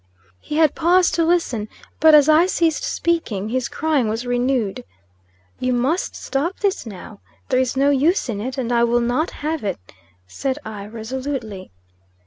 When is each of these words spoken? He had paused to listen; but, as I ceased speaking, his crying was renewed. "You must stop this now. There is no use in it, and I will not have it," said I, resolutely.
He 0.39 0.57
had 0.57 0.73
paused 0.73 1.13
to 1.13 1.23
listen; 1.23 1.69
but, 1.99 2.15
as 2.15 2.27
I 2.27 2.47
ceased 2.47 2.83
speaking, 2.83 3.49
his 3.49 3.67
crying 3.69 4.09
was 4.09 4.25
renewed. 4.25 4.83
"You 5.59 5.73
must 5.73 6.15
stop 6.15 6.61
this 6.61 6.87
now. 6.87 7.19
There 7.49 7.59
is 7.59 7.77
no 7.77 7.91
use 7.91 8.27
in 8.27 8.41
it, 8.41 8.57
and 8.57 8.71
I 8.71 8.83
will 8.83 8.99
not 8.99 9.29
have 9.45 9.63
it," 9.63 9.77
said 10.25 10.57
I, 10.65 10.87
resolutely. 10.87 11.69